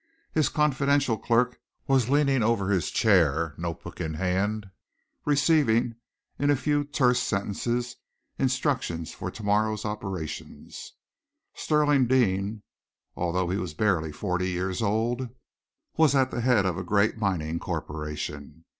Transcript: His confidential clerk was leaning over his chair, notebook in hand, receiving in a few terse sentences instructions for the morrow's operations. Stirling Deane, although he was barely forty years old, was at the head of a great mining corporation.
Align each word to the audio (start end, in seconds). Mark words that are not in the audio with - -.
His 0.31 0.49
confidential 0.49 1.15
clerk 1.15 1.59
was 1.85 2.09
leaning 2.09 2.41
over 2.41 2.71
his 2.71 2.89
chair, 2.89 3.53
notebook 3.55 4.01
in 4.01 4.15
hand, 4.15 4.71
receiving 5.25 5.93
in 6.39 6.49
a 6.49 6.55
few 6.55 6.83
terse 6.83 7.21
sentences 7.21 7.97
instructions 8.39 9.13
for 9.13 9.29
the 9.29 9.43
morrow's 9.43 9.85
operations. 9.85 10.93
Stirling 11.53 12.07
Deane, 12.07 12.63
although 13.15 13.49
he 13.49 13.59
was 13.59 13.75
barely 13.75 14.11
forty 14.11 14.49
years 14.49 14.81
old, 14.81 15.29
was 15.97 16.15
at 16.15 16.31
the 16.31 16.41
head 16.41 16.65
of 16.65 16.79
a 16.79 16.83
great 16.83 17.17
mining 17.19 17.59
corporation. 17.59 18.65